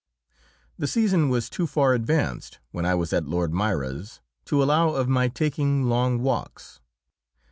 The 0.79 0.87
season 0.87 1.29
was 1.29 1.47
too 1.47 1.67
far 1.67 1.93
advanced 1.93 2.57
when 2.71 2.87
I 2.87 2.95
was 2.95 3.13
at 3.13 3.27
Lord 3.27 3.53
Moira's 3.53 4.19
to 4.45 4.63
allow 4.63 4.95
of 4.95 5.07
my 5.07 5.27
taking 5.27 5.83
long 5.83 6.23
walks. 6.23 6.79